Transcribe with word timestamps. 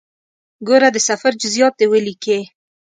ګوره 0.67 0.89
د 0.93 0.97
سفر 1.09 1.31
جزئیات 1.41 1.73
دې 1.79 1.85
ولیکې. 1.89 2.39